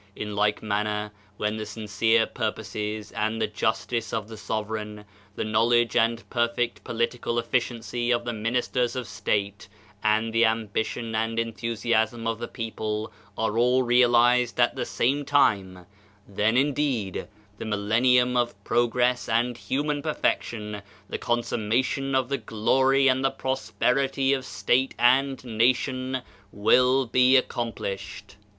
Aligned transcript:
In 0.15 0.35
like 0.35 0.63
manner, 0.63 1.11
when 1.37 1.57
the 1.57 1.65
sincere 1.67 2.25
purposes 2.25 3.11
and 3.11 3.39
the 3.39 3.45
justice 3.45 4.11
of 4.11 4.29
the 4.29 4.35
sovereign, 4.35 5.05
the 5.35 5.43
knowledge 5.43 5.95
and 5.95 6.27
perfect 6.31 6.83
political 6.83 7.35
efliciency 7.39 8.09
of 8.11 8.25
the 8.25 8.33
ministers 8.33 8.95
of 8.95 9.07
state 9.07 9.67
and 10.03 10.33
the 10.33 10.43
ambition 10.43 11.13
and 11.13 11.37
enthusiasm 11.37 12.25
of 12.25 12.39
the 12.39 12.47
people 12.47 13.13
are 13.37 13.59
all 13.59 13.83
realized 13.83 14.59
at 14.59 14.75
the 14.75 14.85
same 14.87 15.23
time, 15.23 15.85
then 16.27 16.57
indeed, 16.57 17.27
the 17.59 17.65
mil 17.65 17.77
lennium 17.81 18.35
of 18.35 18.55
progress 18.63 19.29
and 19.29 19.55
human 19.55 20.01
perfection, 20.01 20.81
the 21.09 21.19
consummation 21.19 22.15
of 22.15 22.27
the 22.27 22.39
glory 22.39 23.07
and 23.07 23.23
the 23.23 23.29
prosperity 23.29 24.33
of 24.33 24.45
state 24.45 24.95
and 24.97 25.45
nation 25.45 26.23
will 26.51 27.05
be 27.05 27.37
accomplished. 27.37 28.35